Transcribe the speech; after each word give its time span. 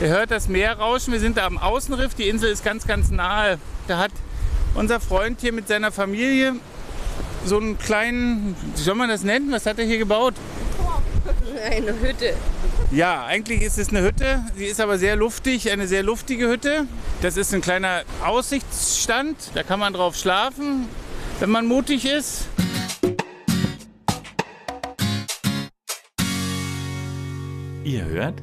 Ihr 0.00 0.08
hört 0.08 0.32
das 0.32 0.48
Meer 0.48 0.78
rauschen. 0.78 1.12
Wir 1.12 1.20
sind 1.20 1.36
da 1.36 1.46
am 1.46 1.56
Außenriff. 1.56 2.14
Die 2.14 2.28
Insel 2.28 2.50
ist 2.50 2.64
ganz, 2.64 2.86
ganz 2.86 3.10
nahe. 3.10 3.58
Da 3.86 3.98
hat 3.98 4.10
unser 4.74 4.98
Freund 4.98 5.40
hier 5.40 5.52
mit 5.52 5.68
seiner 5.68 5.92
Familie 5.92 6.54
so 7.46 7.58
einen 7.58 7.78
kleinen, 7.78 8.56
wie 8.74 8.82
soll 8.82 8.96
man 8.96 9.08
das 9.08 9.22
nennen? 9.22 9.52
Was 9.52 9.66
hat 9.66 9.78
er 9.78 9.84
hier 9.84 9.98
gebaut? 9.98 10.34
Eine 11.64 11.98
Hütte. 12.00 12.34
Ja, 12.90 13.24
eigentlich 13.24 13.62
ist 13.62 13.78
es 13.78 13.90
eine 13.90 14.02
Hütte. 14.02 14.44
Sie 14.56 14.66
ist 14.66 14.80
aber 14.80 14.98
sehr 14.98 15.14
luftig, 15.14 15.70
eine 15.70 15.86
sehr 15.86 16.02
luftige 16.02 16.48
Hütte. 16.48 16.86
Das 17.22 17.36
ist 17.36 17.54
ein 17.54 17.60
kleiner 17.60 18.02
Aussichtsstand. 18.24 19.36
Da 19.54 19.62
kann 19.62 19.78
man 19.78 19.92
drauf 19.92 20.16
schlafen, 20.16 20.88
wenn 21.38 21.50
man 21.50 21.66
mutig 21.66 22.04
ist. 22.04 22.46
Ihr 27.84 28.04
hört 28.06 28.42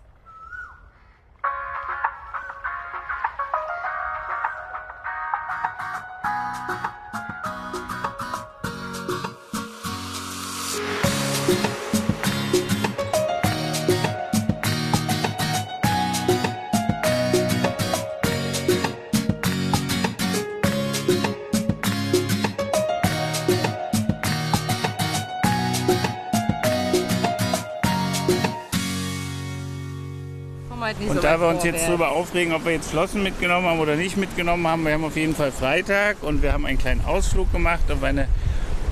Und 31.11 31.25
da 31.25 31.41
wir 31.41 31.49
uns 31.49 31.65
jetzt 31.65 31.89
darüber 31.89 32.11
aufregen, 32.11 32.53
ob 32.53 32.63
wir 32.63 32.71
jetzt 32.71 32.89
Flossen 32.89 33.21
mitgenommen 33.21 33.67
haben 33.67 33.79
oder 33.81 33.97
nicht 33.97 34.15
mitgenommen 34.15 34.65
haben, 34.65 34.85
wir 34.85 34.93
haben 34.93 35.03
auf 35.03 35.17
jeden 35.17 35.35
Fall 35.35 35.51
Freitag 35.51 36.23
und 36.23 36.41
wir 36.41 36.53
haben 36.53 36.65
einen 36.65 36.77
kleinen 36.77 37.03
Ausflug 37.03 37.51
gemacht 37.51 37.91
auf 37.91 38.01
eine 38.01 38.29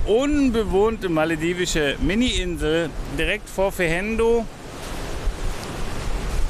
unbewohnte 0.04 1.08
maledivische 1.08 1.96
Mini-Insel 1.98 2.90
direkt 3.18 3.48
vor 3.48 3.72
Fehendo. 3.72 4.44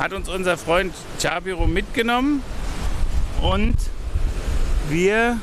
Hat 0.01 0.13
uns 0.13 0.29
unser 0.29 0.59
Freund 0.59 0.93
Chabiro 1.23 1.69
mitgenommen 1.69 2.43
und 3.41 3.77
wir 4.89 5.39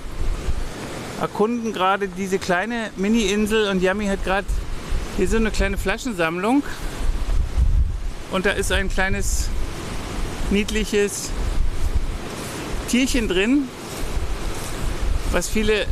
erkunden 1.21 1.71
gerade 1.71 2.09
diese 2.09 2.37
kleine 2.37 2.89
Mini-Insel 2.97 3.69
und 3.69 3.81
Yami 3.81 4.07
hat 4.07 4.25
gerade 4.25 4.47
hier 5.15 5.29
so 5.29 5.37
eine 5.37 5.51
kleine 5.51 5.77
Flaschensammlung 5.77 6.63
und 8.31 8.45
da 8.45 8.49
ist 8.49 8.73
ein 8.73 8.89
kleines 8.89 9.49
niedliches 10.51 11.29
Tierchen 12.89 13.27
drin, 13.27 13.67
was 15.31 15.49
viele, 15.49 15.85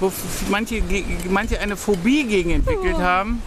wo 0.00 0.12
manche, 0.50 0.82
manche 1.28 1.60
eine 1.60 1.76
Phobie 1.76 2.24
gegen 2.24 2.50
entwickelt 2.50 2.98
haben. 2.98 3.42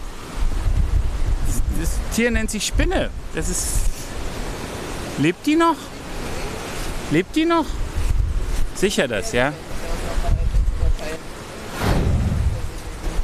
Das 1.79 1.91
Tier 2.15 2.31
nennt 2.31 2.51
sich 2.51 2.65
Spinne. 2.65 3.09
Das 3.35 3.49
ist. 3.49 3.67
Lebt 5.17 5.45
die 5.45 5.55
noch? 5.55 5.75
Lebt 7.11 7.35
die 7.35 7.45
noch? 7.45 7.65
Sicher 8.75 9.07
das, 9.07 9.33
ja? 9.33 9.51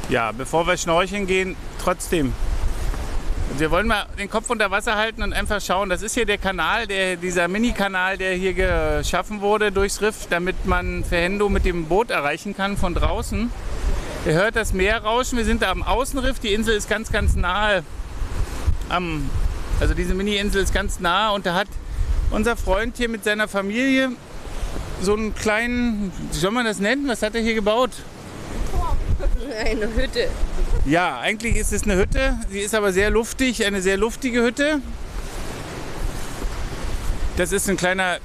Ja, 0.08 0.32
bevor 0.32 0.66
wir 0.66 0.76
schnorcheln 0.76 1.26
gehen, 1.26 1.56
trotzdem 1.82 2.32
wir 3.58 3.70
wollen 3.70 3.86
mal 3.86 4.06
den 4.18 4.28
Kopf 4.28 4.50
unter 4.50 4.70
Wasser 4.70 4.96
halten 4.96 5.22
und 5.22 5.32
einfach 5.32 5.60
schauen. 5.60 5.88
Das 5.88 6.02
ist 6.02 6.14
hier 6.14 6.26
der 6.26 6.38
Kanal, 6.38 6.86
der, 6.86 7.16
dieser 7.16 7.48
Mini-Kanal, 7.48 8.18
der 8.18 8.34
hier 8.34 8.52
geschaffen 8.52 9.40
wurde 9.40 9.72
durchs 9.72 10.02
Riff, 10.02 10.26
damit 10.28 10.66
man 10.66 11.04
Verhendo 11.04 11.48
mit 11.48 11.64
dem 11.64 11.86
Boot 11.86 12.10
erreichen 12.10 12.54
kann 12.54 12.76
von 12.76 12.94
draußen. 12.94 13.50
Ihr 14.26 14.32
hört 14.34 14.56
das 14.56 14.72
Meer 14.72 15.04
rauschen. 15.04 15.38
Wir 15.38 15.44
sind 15.44 15.62
da 15.62 15.70
am 15.70 15.82
Außenriff. 15.82 16.38
Die 16.38 16.52
Insel 16.52 16.76
ist 16.76 16.88
ganz, 16.88 17.10
ganz 17.10 17.34
nahe. 17.34 17.82
Am, 18.88 19.30
also 19.80 19.94
diese 19.94 20.14
Mini-Insel 20.14 20.62
ist 20.62 20.74
ganz 20.74 21.00
nah 21.00 21.30
und 21.30 21.46
da 21.46 21.54
hat 21.54 21.68
unser 22.30 22.56
Freund 22.56 22.96
hier 22.96 23.08
mit 23.08 23.24
seiner 23.24 23.48
Familie 23.48 24.10
so 25.00 25.14
einen 25.14 25.34
kleinen, 25.34 26.12
wie 26.30 26.38
soll 26.38 26.50
man 26.50 26.66
das 26.66 26.78
nennen? 26.78 27.08
Was 27.08 27.22
hat 27.22 27.34
er 27.34 27.40
hier 27.40 27.54
gebaut? 27.54 27.90
Eine 29.64 29.94
Hütte. 29.94 30.28
Ja, 30.86 31.18
eigentlich 31.18 31.56
ist 31.56 31.72
es 31.72 31.82
eine 31.82 31.96
Hütte. 31.96 32.38
Sie 32.48 32.60
ist 32.60 32.72
aber 32.72 32.92
sehr 32.92 33.10
luftig, 33.10 33.66
eine 33.66 33.82
sehr 33.82 33.96
luftige 33.96 34.44
Hütte. 34.44 34.80
Das 37.36 37.50
ist 37.50 37.68
ein 37.68 37.76
kleiner 37.76 38.18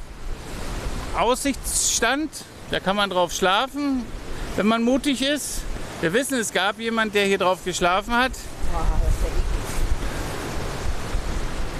Aussichtsstand. 1.18 2.30
Da 2.70 2.80
kann 2.80 2.96
man 2.96 3.10
drauf 3.10 3.34
schlafen, 3.34 4.06
wenn 4.58 4.68
man 4.68 4.84
mutig 4.84 5.24
ist. 5.24 5.62
Wir 6.02 6.14
wissen, 6.14 6.38
es 6.38 6.54
gab 6.54 6.80
jemand, 6.80 7.16
der 7.16 7.26
hier 7.26 7.40
drauf 7.40 7.66
geschlafen 7.66 8.14
hat. 8.14 8.34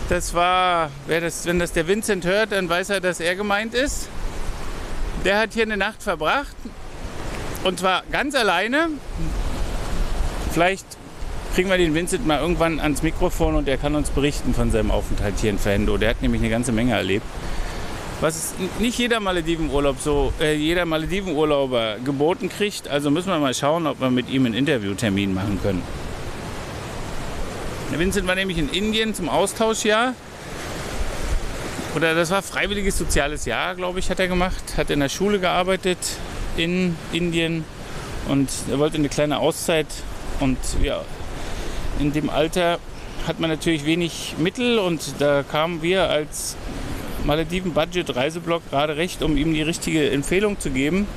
Das 0.10 0.34
war, 0.34 0.90
das, 1.08 1.46
wenn 1.46 1.60
das 1.60 1.74
der 1.74 1.88
Vincent 1.88 2.26
hört, 2.26 2.54
dann 2.54 2.68
weiß 2.68 2.90
er, 2.90 3.02
dass 3.02 3.20
er 3.20 3.36
gemeint 3.36 3.76
ist. 3.76 4.10
Der 5.26 5.38
hat 5.38 5.54
hier 5.54 5.64
eine 5.64 5.78
Nacht 5.78 6.02
verbracht 6.02 6.56
und 7.64 7.80
zwar 7.80 8.02
ganz 8.12 8.34
alleine. 8.34 8.90
Vielleicht 10.52 10.86
kriegen 11.56 11.70
wir 11.70 11.78
den 11.78 11.94
Vincent 11.94 12.26
mal 12.28 12.40
irgendwann 12.40 12.80
ans 12.80 13.04
Mikrofon 13.04 13.56
und 13.56 13.68
er 13.68 13.78
kann 13.78 13.96
uns 13.96 14.10
berichten 14.10 14.54
von 14.54 14.72
seinem 14.72 14.92
Aufenthalt 14.92 15.36
hier 15.40 15.50
in 15.50 15.58
Verhendo. 15.58 15.98
Der 15.98 16.10
hat 16.10 16.22
nämlich 16.22 16.42
eine 16.42 16.50
ganze 16.50 16.72
Menge 16.72 16.94
erlebt. 16.94 17.26
Was 18.20 18.54
nicht 18.80 19.00
jeder 19.00 19.20
Maledivenurlaub 19.20 20.00
so, 20.00 20.32
äh, 20.40 20.54
jeder 20.54 20.86
Maledivenurlauber 20.86 21.98
geboten 22.06 22.50
kriegt. 22.50 22.88
Also 22.88 23.10
müssen 23.10 23.30
wir 23.30 23.40
mal 23.40 23.54
schauen, 23.54 23.88
ob 23.88 24.00
wir 24.00 24.12
mit 24.12 24.30
ihm 24.30 24.46
einen 24.46 24.54
Interviewtermin 24.54 25.34
machen 25.34 25.60
können. 25.62 25.82
Der 27.92 28.00
Vincent 28.00 28.28
war 28.28 28.36
nämlich 28.36 28.58
in 28.58 28.70
Indien 28.70 29.16
zum 29.16 29.28
Austauschjahr. 29.28 30.14
Oder 31.96 32.14
das 32.14 32.30
war 32.30 32.42
freiwilliges 32.42 32.98
soziales 32.98 33.46
Jahr, 33.46 33.76
glaube 33.76 34.00
ich, 34.00 34.10
hat 34.10 34.20
er 34.20 34.28
gemacht. 34.28 34.78
Hat 34.78 34.90
in 34.90 35.00
der 35.00 35.10
Schule 35.10 35.40
gearbeitet 35.40 35.98
in 36.56 36.96
Indien 37.12 37.64
und 38.28 38.50
er 38.70 38.80
wollte 38.80 38.98
eine 38.98 39.10
kleine 39.10 39.40
Auszeit 39.40 39.88
und 40.42 40.58
ja, 40.84 41.02
in 42.00 42.12
dem 42.12 42.30
Alter 42.30 42.80
hat 43.28 43.40
man 43.40 43.50
natürlich 43.50 43.86
wenig 43.86 44.36
Mittel 44.38 44.80
und 44.80 45.14
da 45.20 45.44
kamen 45.44 45.82
wir 45.82 46.10
als 46.10 46.58
Malediven 47.24 47.74
Budget 47.74 48.16
Reiseblog 48.16 48.68
gerade 48.70 48.98
recht, 48.98 49.22
um 49.22 49.38
ihm 49.38 49.54
die 49.54 49.62
richtige 49.62 50.10
Empfehlung 50.10 50.60
zu 50.60 50.72
geben. 50.72 51.08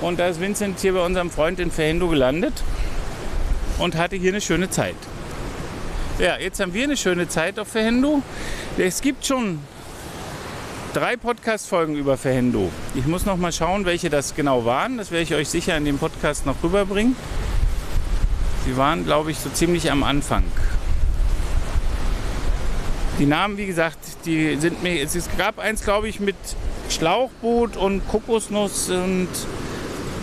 Und 0.00 0.18
da 0.18 0.26
ist 0.26 0.40
Vincent 0.40 0.80
hier 0.80 0.94
bei 0.94 1.04
unserem 1.04 1.30
Freund 1.30 1.60
in 1.60 1.70
Verhendo 1.70 2.08
gelandet 2.08 2.52
und 3.78 3.94
hatte 3.94 4.16
hier 4.16 4.32
eine 4.32 4.40
schöne 4.40 4.68
Zeit. 4.68 4.96
Ja, 6.18 6.36
jetzt 6.38 6.60
haben 6.60 6.74
wir 6.74 6.84
eine 6.84 6.96
schöne 6.96 7.28
Zeit 7.28 7.58
auf 7.58 7.68
Verhendo. 7.68 8.22
Es 8.76 9.00
gibt 9.00 9.24
schon 9.24 9.60
drei 10.92 11.16
Podcast-Folgen 11.16 11.96
über 11.96 12.16
Verhendo. 12.16 12.70
Ich 12.94 13.06
muss 13.06 13.24
noch 13.24 13.36
mal 13.36 13.52
schauen, 13.52 13.84
welche 13.84 14.10
das 14.10 14.34
genau 14.34 14.64
waren. 14.64 14.98
Das 14.98 15.10
werde 15.10 15.22
ich 15.22 15.34
euch 15.34 15.48
sicher 15.48 15.76
in 15.76 15.84
dem 15.84 15.98
Podcast 15.98 16.46
noch 16.46 16.62
rüberbringen. 16.62 17.16
Sie 18.66 18.76
waren, 18.76 19.04
glaube 19.04 19.30
ich, 19.30 19.38
so 19.38 19.50
ziemlich 19.50 19.90
am 19.90 20.02
Anfang. 20.02 20.44
Die 23.18 23.26
Namen, 23.26 23.58
wie 23.58 23.66
gesagt, 23.66 23.98
die 24.24 24.56
sind 24.56 24.82
mir. 24.82 25.02
Es 25.02 25.28
gab 25.36 25.58
eins, 25.58 25.84
glaube 25.84 26.08
ich, 26.08 26.18
mit 26.18 26.36
Schlauchboot 26.88 27.76
und 27.76 28.08
Kokosnuss 28.08 28.90
und 28.90 29.28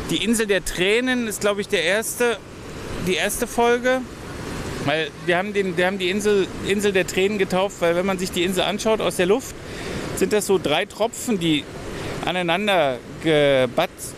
die 0.09 0.23
Insel 0.23 0.47
der 0.47 0.65
Tränen 0.65 1.27
ist, 1.27 1.41
glaube 1.41 1.61
ich, 1.61 1.67
der 1.67 1.83
erste, 1.83 2.37
die 3.07 3.13
erste 3.13 3.47
Folge. 3.47 4.01
Weil 4.85 5.11
wir 5.27 5.37
haben, 5.37 5.53
den, 5.53 5.77
wir 5.77 5.85
haben 5.85 5.99
die 5.99 6.09
Insel, 6.09 6.47
Insel 6.67 6.91
der 6.91 7.05
Tränen 7.05 7.37
getauft, 7.37 7.77
weil 7.81 7.95
wenn 7.95 8.05
man 8.05 8.17
sich 8.17 8.31
die 8.31 8.43
Insel 8.43 8.63
anschaut 8.63 8.99
aus 8.99 9.17
der 9.17 9.27
Luft, 9.27 9.55
sind 10.15 10.33
das 10.33 10.47
so 10.47 10.57
drei 10.57 10.85
Tropfen, 10.85 11.39
die 11.39 11.63
aneinander 12.25 12.97
gebatzt, 13.23 14.15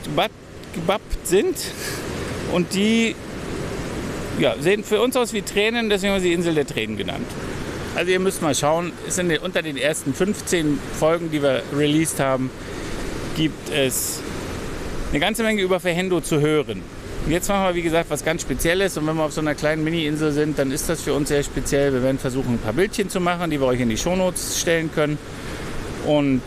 gebappt 0.73 1.27
sind. 1.27 1.57
Und 2.53 2.73
die 2.73 3.15
ja, 4.39 4.55
sehen 4.59 4.83
für 4.83 5.01
uns 5.01 5.15
aus 5.15 5.33
wie 5.33 5.41
Tränen, 5.41 5.89
deswegen 5.89 6.13
haben 6.13 6.21
wir 6.21 6.29
sie 6.29 6.33
Insel 6.33 6.55
der 6.55 6.65
Tränen 6.65 6.97
genannt. 6.97 7.27
Also 7.95 8.11
ihr 8.11 8.19
müsst 8.19 8.41
mal 8.41 8.55
schauen, 8.55 8.91
es 9.07 9.15
sind 9.15 9.31
unter 9.43 9.61
den 9.61 9.77
ersten 9.77 10.13
15 10.13 10.79
Folgen, 10.99 11.29
die 11.31 11.43
wir 11.43 11.61
released 11.75 12.19
haben, 12.19 12.49
gibt 13.35 13.69
es 13.69 14.19
eine 15.11 15.19
ganze 15.19 15.43
Menge 15.43 15.61
über 15.61 15.79
Verhendo 15.79 16.19
zu 16.21 16.41
hören. 16.41 16.81
Und 17.25 17.31
jetzt 17.31 17.47
machen 17.47 17.63
wir, 17.65 17.75
wie 17.75 17.83
gesagt, 17.83 18.09
was 18.09 18.25
ganz 18.25 18.41
Spezielles. 18.41 18.97
Und 18.97 19.07
wenn 19.07 19.15
wir 19.15 19.23
auf 19.23 19.31
so 19.31 19.41
einer 19.41 19.55
kleinen 19.55 19.83
Mini-Insel 19.83 20.31
sind, 20.31 20.59
dann 20.59 20.71
ist 20.71 20.89
das 20.89 21.01
für 21.01 21.13
uns 21.13 21.29
sehr 21.29 21.43
speziell. 21.43 21.93
Wir 21.93 22.03
werden 22.03 22.17
versuchen, 22.17 22.55
ein 22.55 22.57
paar 22.57 22.73
Bildchen 22.73 23.09
zu 23.09 23.21
machen, 23.21 23.49
die 23.49 23.61
wir 23.61 23.67
euch 23.67 23.79
in 23.79 23.89
die 23.89 23.97
Shownotes 23.97 24.59
stellen 24.59 24.91
können. 24.91 25.17
Und 26.05 26.41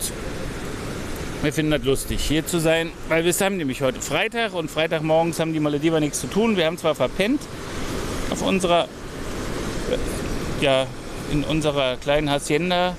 wir 1.41 1.53
finden 1.53 1.71
das 1.71 1.83
lustig, 1.83 2.19
hier 2.21 2.45
zu 2.45 2.59
sein, 2.59 2.91
weil 3.09 3.23
wir 3.23 3.33
haben 3.33 3.57
nämlich 3.57 3.81
heute 3.81 4.01
Freitag 4.01 4.53
und 4.53 4.69
Freitagmorgens 4.69 5.39
haben 5.39 5.53
die 5.53 5.59
Malediver 5.59 5.99
nichts 5.99 6.19
zu 6.19 6.27
tun. 6.27 6.57
Wir 6.57 6.65
haben 6.65 6.77
zwar 6.77 6.93
verpennt 6.93 7.41
auf 8.37 8.47
unserer, 8.47 8.87
ja, 10.61 10.85
in 11.31 11.43
unserer 11.43 11.97
kleinen 11.97 12.29
Hacienda, 12.29 12.95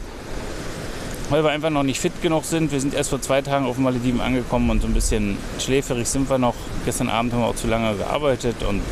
weil 1.31 1.45
wir 1.45 1.51
einfach 1.51 1.71
noch 1.71 1.85
nicht 1.85 2.01
fit 2.01 2.21
genug 2.23 2.45
sind. 2.45 2.73
Wir 2.73 2.81
sind 2.81 2.93
erst 2.93 3.11
vor 3.11 3.23
zwei 3.23 3.41
Tagen 3.41 3.67
auf 3.67 3.77
den 3.77 3.85
Malediven 3.85 4.21
angekommen 4.21 4.69
und 4.71 4.83
so 4.83 4.89
ein 4.89 4.95
bisschen 4.95 5.39
schläferig 5.61 6.09
sind 6.09 6.29
wir 6.29 6.39
noch. 6.39 6.55
Gestern 6.85 7.09
Abend 7.09 7.33
haben 7.33 7.41
wir 7.41 7.47
auch 7.47 7.55
zu 7.55 7.69
lange 7.69 7.95
gearbeitet 7.95 8.57
und 8.69 8.83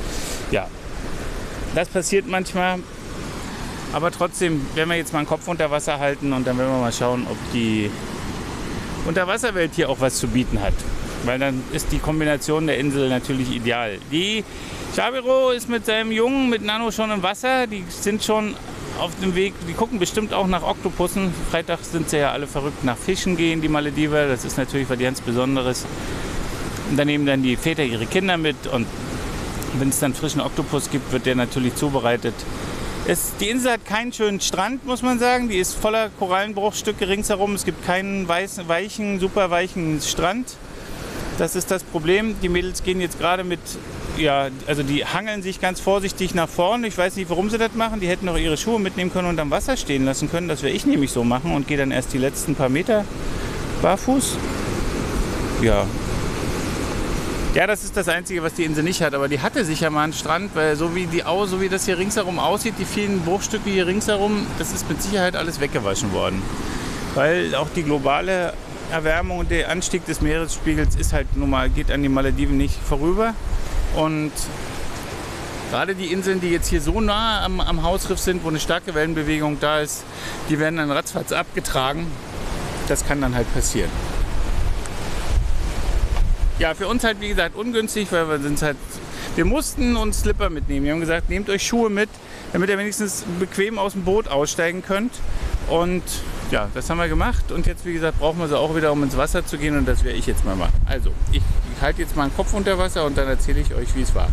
ja, 0.51 0.69
das 1.75 1.89
passiert 1.89 2.29
manchmal. 2.29 2.79
Aber 3.93 4.11
trotzdem 4.11 4.67
werden 4.75 4.91
wir 4.91 4.97
jetzt 4.97 5.13
mal 5.13 5.21
einen 5.21 5.29
Kopf 5.29 5.49
unter 5.49 5.71
Wasser 5.71 5.99
halten 5.99 6.33
und 6.33 6.47
dann 6.47 6.59
werden 6.59 6.71
wir 6.71 6.81
mal 6.81 6.93
schauen, 6.93 7.27
ob 7.29 7.37
die 7.53 7.91
Unterwasserwelt 9.07 9.73
hier 9.75 9.89
auch 9.89 10.01
was 10.01 10.17
zu 10.17 10.29
bieten 10.29 10.61
hat. 10.61 10.75
Weil 11.27 11.39
dann 11.39 11.63
ist 11.73 11.93
die 11.93 11.99
Kombination 11.99 12.67
der 12.67 12.79
Insel 12.79 13.09
natürlich 13.09 13.55
ideal. 13.55 13.99
Die 14.11 14.45
Chabiro 14.95 15.51
ist 15.51 15.69
mit 15.69 15.85
seinem 15.85 16.13
Jungen, 16.13 16.49
mit 16.49 16.63
Nano 16.63 16.91
schon 16.91 17.11
im 17.11 17.23
Wasser. 17.23 17.67
Die 17.67 17.85
sind 17.89 18.25
schon 18.25 18.55
auf 18.99 19.13
dem 19.21 19.35
Weg, 19.35 19.53
die 19.69 19.75
gucken 19.75 19.99
bestimmt 19.99 20.33
auch 20.33 20.47
nach 20.47 20.63
Oktopussen. 20.63 21.35
Freitag 21.51 21.81
sind 21.83 22.09
sie 22.09 22.19
ja 22.19 22.33
alle 22.33 22.47
verrückt 22.47 22.85
nach 22.85 22.97
Fischen 22.97 23.37
gehen, 23.37 23.61
die 23.61 23.69
Malediver. 23.69 24.27
Das 24.27 24.45
ist 24.45 24.57
natürlich 24.57 24.89
was 24.89 24.99
ganz 24.99 25.21
Besonderes. 25.21 25.85
Und 26.91 26.97
dann 26.97 27.09
nehmen 27.09 27.27
dann 27.27 27.43
die 27.43 27.57
Väter 27.57 27.83
ihre 27.83 28.07
Kinder 28.07 28.37
mit 28.37 28.67
und 28.69 28.87
wenn 29.79 29.89
es 29.91 29.99
dann 29.99 30.15
frischen 30.15 30.41
Oktopus 30.41 30.91
gibt, 30.91 31.13
wird 31.13 31.27
der 31.27 31.35
natürlich 31.35 31.75
zubereitet. 31.75 32.35
Es, 33.09 33.37
die 33.39 33.51
Insel 33.51 33.73
hat 33.73 33.85
keinen 33.85 34.13
schönen 34.13 34.41
Strand, 34.41 34.87
muss 34.87 35.03
man 35.03 35.19
sagen. 35.19 35.49
Die 35.49 35.59
ist 35.59 35.75
voller 35.75 36.09
Korallenbruchstücke 36.19 37.09
ringsherum. 37.09 37.55
Es 37.55 37.65
gibt 37.65 37.85
keinen 37.85 38.27
weißen, 38.27 38.67
weichen, 38.69 39.21
super 39.21 39.51
weichen 39.51 40.01
Strand. 40.01 40.57
Das 41.39 41.55
ist 41.55 41.71
das 41.71 41.83
Problem. 41.83 42.37
Die 42.43 42.49
Mädels 42.49 42.83
gehen 42.83 43.01
jetzt 43.01 43.19
gerade 43.19 43.45
mit, 43.45 43.61
ja, 44.17 44.49
also 44.67 44.83
die 44.83 45.05
hangeln 45.05 45.43
sich 45.43 45.61
ganz 45.61 45.81
vorsichtig 45.81 46.35
nach 46.35 46.49
vorne. 46.49 46.87
Ich 46.87 46.97
weiß 46.97 47.17
nicht, 47.17 47.29
warum 47.29 47.51
sie 47.51 47.59
das 47.59 47.75
machen. 47.75 48.01
Die 48.01 48.09
hätten 48.09 48.29
auch 48.29 48.39
ihre 48.39 48.57
Schuhe 48.57 48.81
mitnehmen 48.81 49.13
können 49.13 49.29
und 49.29 49.39
am 49.39 49.51
Wasser 49.51 49.77
stehen 49.77 50.05
lassen 50.05 50.31
können. 50.31 50.49
Das 50.49 50.63
werde 50.63 50.75
ich 50.75 50.87
nämlich 50.87 51.13
so 51.13 51.25
machen 51.25 51.55
und 51.55 51.69
gehe 51.69 51.77
dann 51.77 51.91
erst 51.91 52.13
die 52.13 52.19
letzten 52.19 52.55
paar 52.55 52.71
Meter 52.71 53.05
barfuß. 53.83 54.37
Ja, 55.63 55.87
ja, 57.57 57.67
das 57.67 57.85
ist 57.85 57.97
das 57.97 58.07
Einzige, 58.11 58.43
was 58.43 58.53
die 58.53 58.65
Insel 58.65 58.85
nicht 58.85 59.01
hat. 59.01 59.15
Aber 59.15 59.29
die 59.29 59.41
hatte 59.41 59.65
sicher 59.65 59.89
mal 59.89 60.05
einen 60.05 60.13
Strand, 60.13 60.55
weil 60.55 60.77
so 60.77 60.95
wie, 60.95 61.07
die, 61.07 61.23
so 61.47 61.59
wie 61.59 61.71
das 61.71 61.87
hier 61.87 61.97
ringsherum 61.97 62.39
aussieht, 62.39 62.75
die 62.79 62.85
vielen 62.85 63.23
Bruchstücke 63.23 63.71
hier 63.71 63.87
ringsherum, 63.87 64.47
das 64.59 64.73
ist 64.73 64.87
mit 64.91 65.01
Sicherheit 65.01 65.37
alles 65.37 65.59
weggewaschen 65.59 66.13
worden. 66.13 66.43
Weil 67.15 67.55
auch 67.55 67.69
die 67.75 67.83
globale 67.83 68.53
Erwärmung 68.91 69.39
und 69.39 69.51
der 69.51 69.71
Anstieg 69.71 70.05
des 70.07 70.21
Meeresspiegels 70.21 70.97
ist 70.97 71.13
halt 71.13 71.37
nun 71.37 71.51
mal, 71.51 71.69
geht 71.71 71.91
an 71.91 72.03
die 72.03 72.09
Malediven 72.09 72.57
nicht 72.57 72.77
vorüber. 72.77 73.35
Und 73.95 74.33
gerade 75.71 75.95
die 75.95 76.13
Inseln, 76.13 76.41
die 76.41 76.51
jetzt 76.51 76.69
hier 76.69 76.81
so 76.81 77.01
nah 77.01 77.45
am, 77.45 77.61
am 77.61 77.83
Hausriff 77.83 78.19
sind, 78.19 78.45
wo 78.45 78.49
eine 78.49 78.61
starke 78.61 78.95
Wellenbewegung 78.95 79.59
da 79.61 79.81
ist, 79.81 80.05
die 80.49 80.59
werden 80.59 80.77
dann 80.77 80.91
ratzfatz 80.91 81.33
abgetragen. 81.33 82.07
Das 82.89 83.07
kann 83.07 83.21
dann 83.21 83.35
halt 83.35 83.53
passieren 83.53 83.91
ja, 86.59 86.75
für 86.75 86.89
uns 86.89 87.05
halt 87.05 87.21
wie 87.21 87.29
gesagt 87.29 87.55
ungünstig, 87.55 88.09
weil 88.11 88.29
wir 88.29 88.39
sind 88.39 88.61
halt, 88.63 88.77
wir 89.35 89.45
mussten 89.45 89.97
uns 89.97 90.21
Slipper 90.21 90.51
mitnehmen. 90.51 90.87
Wir 90.87 90.93
haben 90.93 91.01
gesagt, 91.01 91.29
nehmt 91.29 91.51
euch 91.51 91.67
Schuhe 91.67 91.91
mit, 91.91 92.09
damit 92.53 92.71
ihr 92.71 92.79
wenigstens 92.79 93.25
bequem 93.39 93.79
aus 93.79 93.93
dem 93.93 94.05
Boot 94.05 94.29
aussteigen 94.29 94.83
könnt. 94.83 95.13
Und 95.69 96.03
ja, 96.51 96.69
das 96.75 96.89
haben 96.91 96.99
wir 96.99 97.09
gemacht. 97.09 97.51
Und 97.53 97.67
jetzt, 97.67 97.85
wie 97.85 97.93
gesagt, 97.93 98.19
brauchen 98.19 98.39
wir 98.39 98.49
sie 98.49 98.59
auch 98.59 98.75
wieder, 98.75 98.93
um 98.93 99.03
ins 99.03 99.17
Wasser 99.17 99.45
zu 99.45 99.59
gehen. 99.59 99.77
Und 99.77 99.87
das 99.87 100.05
werde 100.05 100.19
ich 100.19 100.27
jetzt 100.27 100.45
mal 100.45 100.57
machen. 100.57 100.75
Also, 100.87 101.11
ich, 101.33 101.39
ich 101.39 101.83
halte 101.83 102.03
jetzt 102.03 102.17
mal 102.17 102.29
den 102.29 102.37
Kopf 102.37 102.53
unter 102.55 102.79
Wasser 102.79 103.05
und 103.05 103.17
dann 103.19 103.29
erzähle 103.29 103.61
ich 103.61 103.75
euch, 103.75 103.95
wie 103.95 104.03
es 104.03 104.15
war. 104.15 104.29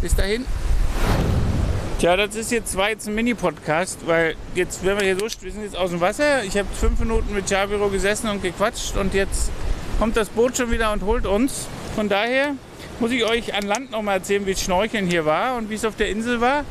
Bis 0.00 0.14
dahin. 0.14 0.44
Tja, 1.98 2.16
das 2.16 2.34
ist 2.34 2.50
jetzt 2.50 2.72
zwar 2.72 2.88
jetzt 2.88 3.06
ein 3.06 3.14
Mini-Podcast, 3.14 4.00
weil 4.06 4.34
jetzt, 4.56 4.84
wenn 4.84 4.98
wir 4.98 5.04
hier 5.04 5.16
so, 5.16 5.26
wir 5.40 5.52
sind 5.52 5.62
jetzt 5.62 5.76
aus 5.76 5.90
dem 5.90 6.00
Wasser. 6.00 6.42
Ich 6.42 6.58
habe 6.58 6.66
fünf 6.74 6.98
Minuten 6.98 7.32
mit 7.32 7.48
Chabiro 7.48 7.88
gesessen 7.90 8.28
und 8.28 8.42
gequatscht 8.42 8.96
und 8.96 9.14
jetzt 9.14 9.52
kommt 10.00 10.16
das 10.16 10.28
Boot 10.28 10.56
schon 10.56 10.72
wieder 10.72 10.92
und 10.92 11.04
holt 11.04 11.26
uns. 11.26 11.68
Von 11.94 12.08
daher 12.08 12.54
muss 12.98 13.12
ich 13.12 13.24
euch 13.24 13.54
an 13.54 13.62
Land 13.62 13.92
noch 13.92 14.02
mal 14.02 14.14
erzählen, 14.14 14.44
wie 14.46 14.56
Schnorcheln 14.56 15.06
hier 15.06 15.24
war 15.26 15.56
und 15.56 15.70
wie 15.70 15.74
es 15.74 15.84
auf 15.84 15.94
der 15.94 16.08
Insel 16.08 16.40
war. 16.40 16.64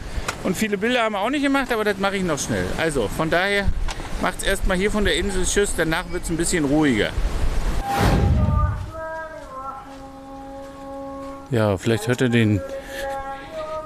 Und 0.43 0.57
viele 0.57 0.77
Bilder 0.77 1.03
haben 1.03 1.13
wir 1.13 1.19
auch 1.19 1.29
nicht 1.29 1.43
gemacht, 1.43 1.71
aber 1.71 1.85
das 1.85 1.97
mache 1.97 2.17
ich 2.17 2.23
noch 2.23 2.37
schnell. 2.39 2.65
Also 2.77 3.07
von 3.07 3.29
daher 3.29 3.67
macht 4.21 4.39
es 4.39 4.43
erstmal 4.43 4.77
hier 4.77 4.91
von 4.91 5.05
der 5.05 5.15
Insel 5.15 5.45
Tschüss, 5.45 5.73
danach 5.75 6.11
wird 6.11 6.23
es 6.23 6.29
ein 6.29 6.37
bisschen 6.37 6.65
ruhiger. 6.65 7.09
Ja, 11.49 11.77
vielleicht 11.77 12.07
hört 12.07 12.21
ihr 12.21 12.29
den 12.29 12.61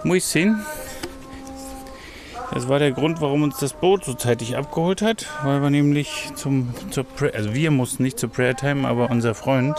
Muisin 0.04 0.64
das 2.56 2.70
war 2.70 2.80
der 2.80 2.94
Grund, 2.94 3.20
warum 3.20 3.44
uns 3.44 3.58
das 3.58 3.74
Boot 3.74 4.06
so 4.06 4.14
zeitig 4.14 4.56
abgeholt 4.56 5.02
hat, 5.02 5.28
weil 5.44 5.62
wir 5.62 5.70
nämlich 5.70 6.32
zum, 6.36 6.74
zur 6.90 7.04
Pre 7.04 7.34
also 7.34 7.54
wir 7.54 7.70
mussten 7.70 8.02
nicht 8.04 8.18
zur 8.18 8.30
Prayer 8.30 8.56
Time, 8.56 8.88
aber 8.88 9.10
unser 9.10 9.36
Freund 9.36 9.76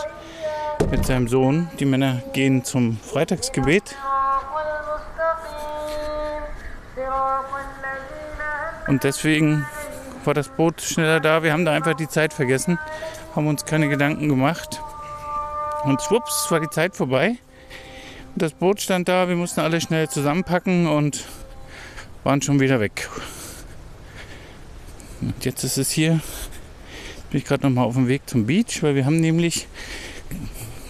mit 0.91 1.03
seinem 1.03 1.27
Sohn, 1.27 1.71
die 1.79 1.85
Männer 1.85 2.21
gehen 2.33 2.63
zum 2.63 2.99
Freitagsgebet. 2.99 3.95
Und 8.87 9.03
deswegen 9.03 9.65
war 10.27 10.33
das 10.33 10.49
Boot 10.49 10.81
schneller 10.81 11.19
da. 11.21 11.41
Wir 11.41 11.53
haben 11.53 11.65
da 11.65 11.73
einfach 11.73 11.95
die 11.95 12.09
Zeit 12.09 12.33
vergessen, 12.33 12.77
haben 13.35 13.47
uns 13.47 13.65
keine 13.65 13.87
Gedanken 13.87 14.27
gemacht. 14.27 14.81
Und 15.85 16.01
schwupps 16.01 16.47
war 16.49 16.59
die 16.59 16.69
Zeit 16.69 16.95
vorbei. 16.95 17.37
Und 18.35 18.41
das 18.41 18.53
Boot 18.53 18.81
stand 18.81 19.07
da, 19.07 19.29
wir 19.29 19.37
mussten 19.37 19.61
alle 19.61 19.79
schnell 19.79 20.09
zusammenpacken 20.09 20.85
und 20.85 21.23
waren 22.23 22.41
schon 22.41 22.59
wieder 22.59 22.79
weg. 22.79 23.09
Und 25.21 25.45
jetzt 25.45 25.63
ist 25.63 25.77
es 25.77 25.89
hier, 25.89 26.19
bin 27.31 27.39
ich 27.39 27.45
gerade 27.45 27.63
noch 27.63 27.73
mal 27.73 27.83
auf 27.83 27.95
dem 27.95 28.07
Weg 28.07 28.29
zum 28.29 28.45
Beach, 28.45 28.83
weil 28.83 28.95
wir 28.95 29.05
haben 29.05 29.19
nämlich 29.19 29.67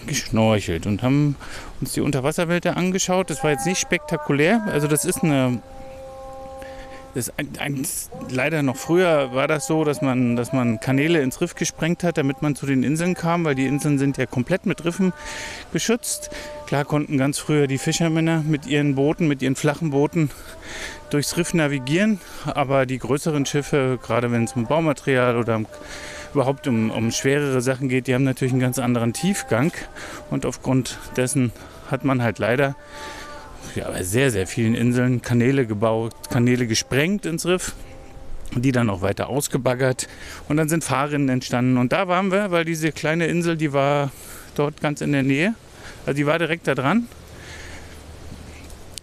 geschnorchelt 0.06 0.86
und 0.86 1.02
haben 1.02 1.36
uns 1.80 1.92
die 1.92 2.00
Unterwasserwelt 2.00 2.66
angeschaut. 2.66 3.30
Das 3.30 3.44
war 3.44 3.52
jetzt 3.52 3.66
nicht 3.66 3.78
spektakulär. 3.78 4.64
Also 4.66 4.88
das 4.88 5.04
ist 5.04 5.22
eine 5.22 5.62
das 7.14 7.32
ein, 7.38 7.48
ein, 7.58 7.86
leider 8.30 8.62
noch 8.62 8.76
früher 8.76 9.34
war 9.34 9.48
das 9.48 9.66
so, 9.66 9.84
dass 9.84 10.02
man, 10.02 10.36
dass 10.36 10.52
man 10.52 10.80
Kanäle 10.80 11.20
ins 11.20 11.40
Riff 11.40 11.54
gesprengt 11.54 12.04
hat, 12.04 12.18
damit 12.18 12.42
man 12.42 12.54
zu 12.54 12.66
den 12.66 12.82
Inseln 12.82 13.14
kam, 13.14 13.44
weil 13.44 13.54
die 13.54 13.66
Inseln 13.66 13.98
sind 13.98 14.16
ja 14.18 14.26
komplett 14.26 14.66
mit 14.66 14.84
Riffen 14.84 15.12
geschützt. 15.72 16.30
Klar 16.66 16.84
konnten 16.84 17.16
ganz 17.16 17.38
früher 17.38 17.66
die 17.66 17.78
Fischermänner 17.78 18.44
mit 18.46 18.66
ihren 18.66 18.94
Booten, 18.94 19.26
mit 19.26 19.42
ihren 19.42 19.56
flachen 19.56 19.90
Booten 19.90 20.30
durchs 21.10 21.36
Riff 21.36 21.54
navigieren, 21.54 22.20
aber 22.46 22.86
die 22.86 22.98
größeren 22.98 23.46
Schiffe, 23.46 23.98
gerade 24.02 24.30
wenn 24.30 24.44
es 24.44 24.52
um 24.52 24.66
Baumaterial 24.66 25.36
oder 25.36 25.56
um, 25.56 25.66
überhaupt 26.34 26.68
um, 26.68 26.90
um 26.90 27.10
schwerere 27.10 27.62
Sachen 27.62 27.88
geht, 27.88 28.06
die 28.06 28.14
haben 28.14 28.24
natürlich 28.24 28.52
einen 28.52 28.60
ganz 28.60 28.78
anderen 28.78 29.12
Tiefgang 29.12 29.72
und 30.30 30.44
aufgrund 30.44 30.98
dessen 31.16 31.52
hat 31.90 32.04
man 32.04 32.22
halt 32.22 32.38
leider 32.38 32.76
ja, 33.74 33.88
bei 33.90 34.02
sehr, 34.02 34.30
sehr 34.30 34.46
vielen 34.46 34.74
Inseln 34.74 35.22
Kanäle 35.22 35.66
gebaut, 35.66 36.14
Kanäle 36.30 36.66
gesprengt 36.66 37.26
ins 37.26 37.46
Riff, 37.46 37.74
die 38.54 38.72
dann 38.72 38.90
auch 38.90 39.02
weiter 39.02 39.28
ausgebaggert 39.28 40.08
und 40.48 40.56
dann 40.56 40.68
sind 40.68 40.84
Fahrrinnen 40.84 41.28
entstanden. 41.28 41.76
Und 41.76 41.92
da 41.92 42.08
waren 42.08 42.32
wir, 42.32 42.50
weil 42.50 42.64
diese 42.64 42.92
kleine 42.92 43.26
Insel, 43.26 43.56
die 43.56 43.72
war 43.72 44.10
dort 44.54 44.80
ganz 44.80 45.00
in 45.00 45.12
der 45.12 45.22
Nähe, 45.22 45.54
also 46.06 46.16
die 46.16 46.26
war 46.26 46.38
direkt 46.38 46.66
da 46.66 46.74
dran. 46.74 47.06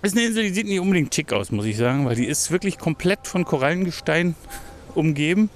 Ist 0.02 0.16
eine 0.16 0.28
Insel, 0.28 0.44
die 0.44 0.54
sieht 0.54 0.68
nicht 0.68 0.80
unbedingt 0.80 1.14
schick 1.16 1.34
aus, 1.34 1.52
muss 1.52 1.66
ich 1.66 1.78
sagen, 1.78 2.06
weil 2.06 2.16
die 2.16 2.28
ist 2.28 2.52
wirklich 2.52 2.78
komplett 2.78 3.28
von 3.28 3.44
Korallengestein 3.44 4.36
umgeben. 4.94 5.50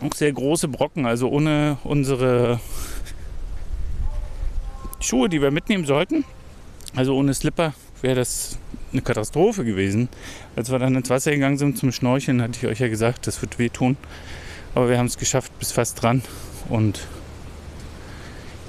Auch 0.00 0.14
sehr 0.14 0.32
große 0.32 0.68
Brocken, 0.68 1.06
also 1.06 1.28
ohne 1.28 1.78
unsere 1.84 2.60
Schuhe, 5.00 5.28
die 5.28 5.42
wir 5.42 5.50
mitnehmen 5.50 5.84
sollten, 5.84 6.24
also 6.94 7.16
ohne 7.16 7.34
Slipper 7.34 7.74
wäre 8.02 8.16
das 8.16 8.58
eine 8.92 9.02
Katastrophe 9.02 9.64
gewesen. 9.64 10.08
Als 10.56 10.70
wir 10.70 10.78
dann 10.78 10.94
ins 10.94 11.08
Wasser 11.10 11.30
gegangen 11.30 11.58
sind 11.58 11.78
zum 11.78 11.92
Schnorcheln, 11.92 12.42
hatte 12.42 12.58
ich 12.58 12.66
euch 12.66 12.80
ja 12.80 12.88
gesagt, 12.88 13.26
das 13.26 13.40
wird 13.40 13.58
wehtun. 13.58 13.96
Aber 14.74 14.88
wir 14.88 14.98
haben 14.98 15.06
es 15.06 15.18
geschafft 15.18 15.56
bis 15.58 15.72
fast 15.72 16.02
dran 16.02 16.22
und 16.68 17.06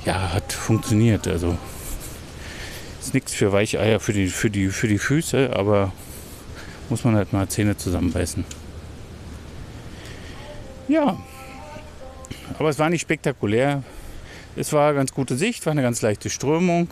ja, 0.06 0.34
hat 0.34 0.54
funktioniert. 0.54 1.28
Also 1.28 1.58
ist 3.02 3.14
nichts 3.14 3.34
für 3.34 3.52
Weicheier 3.52 4.00
für 4.00 4.14
die, 4.14 4.28
für, 4.28 4.50
die, 4.50 4.70
für 4.70 4.88
die 4.88 5.00
Füße, 5.00 5.56
aber 5.56 5.92
muss 6.90 7.04
man 7.04 7.16
halt 7.16 7.34
mal 7.34 7.48
Zähne 7.48 7.76
zusammenbeißen. 7.76 8.46
Ja, 10.88 11.18
aber 12.60 12.70
es 12.70 12.80
war 12.80 12.90
nicht 12.90 13.02
spektakulär. 13.02 13.84
Es 14.56 14.72
war 14.74 14.94
ganz 14.94 15.14
gute 15.14 15.36
Sicht, 15.36 15.66
war 15.66 15.72
eine 15.72 15.82
ganz 15.82 16.02
leichte 16.02 16.30
Strömung. 16.30 16.90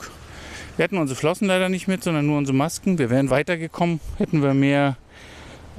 Wir 0.82 0.86
hatten 0.86 0.98
unsere 0.98 1.16
Flossen 1.16 1.46
leider 1.48 1.70
nicht 1.70 1.88
mit, 1.88 2.04
sondern 2.04 2.26
nur 2.26 2.40
unsere 2.40 2.58
Masken. 2.58 2.98
Wir 2.98 3.12
wären 3.12 3.30
weitergekommen, 3.30 4.00
hätten 4.18 4.42
wir 4.42 4.56
mehr, 4.56 4.98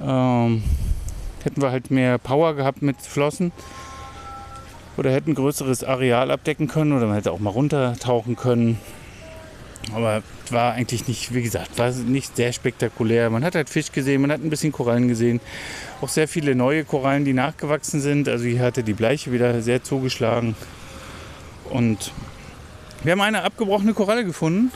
ähm, 0.01 0.63
hätten 1.43 1.61
wir 1.61 1.73
halt 1.73 1.91
mehr 1.91 2.19
Power 2.19 2.55
gehabt 2.55 2.83
mit 2.83 3.03
Flossen. 3.03 3.51
oder 4.97 5.11
hätten 5.11 5.35
größeres 5.35 5.83
Areal 5.83 6.31
abdecken 6.31 6.69
können 6.69 6.93
oder 6.93 7.07
man 7.07 7.17
hätte 7.17 7.33
auch 7.33 7.41
mal 7.41 7.51
runtertauchen 7.51 8.37
können. 8.37 8.79
Aber 9.93 10.23
war 10.51 10.75
eigentlich 10.75 11.09
nicht, 11.09 11.35
wie 11.35 11.43
gesagt, 11.43 11.79
war 11.79 11.91
nicht 11.91 12.37
sehr 12.37 12.53
spektakulär. 12.53 13.29
Man 13.29 13.43
hat 13.45 13.57
halt 13.57 13.69
Fisch 13.71 13.91
gesehen, 13.91 14.21
man 14.23 14.31
hat 14.31 14.45
ein 14.45 14.51
bisschen 14.51 14.71
Korallen 14.71 15.09
gesehen. 15.09 15.41
Auch 16.01 16.11
sehr 16.11 16.29
viele 16.29 16.55
neue 16.55 16.85
Korallen, 16.85 17.25
die 17.25 17.33
nachgewachsen 17.33 18.01
sind. 18.01 18.29
Also 18.29 18.45
hier 18.45 18.61
hatte 18.61 18.85
die 18.85 18.93
Bleiche 18.93 19.33
wieder 19.33 19.63
sehr 19.63 19.83
zugeschlagen. 19.83 20.55
Und 21.71 22.13
wir 23.03 23.11
haben 23.11 23.21
eine 23.21 23.43
abgebrochene 23.43 23.95
Koralle 23.95 24.25
gefunden. 24.25 24.71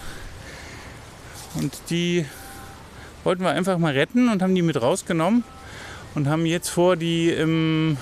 Und 1.59 1.73
die 1.91 2.25
wollten 3.25 3.43
wir 3.43 3.51
einfach 3.51 3.79
mal 3.79 3.93
retten 3.93 4.29
und 4.29 4.43
haben 4.43 4.55
die 4.55 4.63
mit 4.63 4.81
rausgenommen 4.81 5.43
und 6.15 6.29
haben 6.29 6.47
jetzt 6.47 6.69
vor, 6.69 6.97
die 6.97 7.31
im 7.31 7.97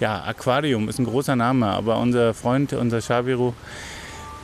ja, 0.00 0.22
Aquarium 0.24 0.88
ist 0.88 0.98
ein 0.98 1.06
großer 1.06 1.34
Name, 1.34 1.66
aber 1.66 1.98
unser 1.98 2.34
Freund, 2.34 2.72
unser 2.72 3.00
Shabiru, 3.00 3.54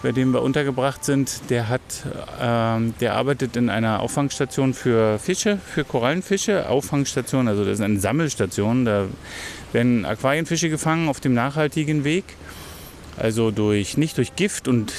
bei 0.03 0.13
dem 0.13 0.33
wir 0.33 0.43
untergebracht 0.43 1.05
sind, 1.05 1.51
der 1.51 1.69
hat, 1.69 1.81
ähm, 2.41 2.95
der 3.01 3.15
arbeitet 3.15 3.57
in 3.57 3.71
einer 3.71 4.01
Auffangstation 4.01 4.75
für 4.75 5.19
Fische, 5.19 5.59
für 5.65 5.85
Korallenfische. 5.85 6.69
Auffangstation, 6.69 7.49
also 7.49 7.65
das 7.65 7.75
ist 7.75 7.81
eine 7.81 7.99
Sammelstation. 7.99 8.85
Da 8.85 9.07
werden 9.73 10.05
Aquarienfische 10.05 10.69
gefangen 10.69 11.09
auf 11.09 11.21
dem 11.21 11.33
nachhaltigen 11.33 12.05
Weg. 12.05 12.25
Also 13.17 13.51
durch, 13.51 13.97
nicht 13.97 14.19
durch 14.19 14.37
Gift 14.37 14.69
und 14.69 14.93